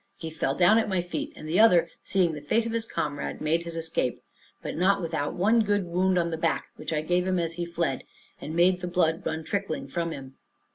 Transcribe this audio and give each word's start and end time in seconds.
He 0.17 0.31
fell 0.31 0.55
down 0.55 0.79
at 0.79 0.89
my 0.89 0.99
feet; 0.99 1.31
and 1.35 1.47
the 1.47 1.59
other, 1.59 1.87
seeing 2.01 2.31
the 2.33 2.41
fate 2.41 2.65
of 2.65 2.71
his 2.71 2.87
comrade, 2.87 3.39
made 3.39 3.61
his 3.61 3.75
escape, 3.75 4.23
but 4.63 4.75
not 4.75 4.99
without 4.99 5.35
one 5.35 5.59
good 5.59 5.85
wound 5.85 6.17
on 6.17 6.31
the 6.31 6.39
back, 6.39 6.69
which 6.75 6.91
I 6.91 7.01
gave 7.01 7.27
him 7.27 7.37
as 7.37 7.53
he 7.53 7.65
fled, 7.67 8.05
and 8.41 8.55
made 8.55 8.81
the 8.81 8.87
blood 8.87 9.23
run 9.23 9.43
trickling 9.43 9.87
from 9.87 10.09
him. 10.09 10.37